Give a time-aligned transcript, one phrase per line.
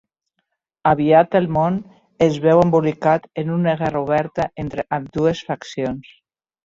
[0.91, 1.77] Aviat el món
[2.27, 6.15] es veu embolicat en una guerra oberta entre ambdues faccions.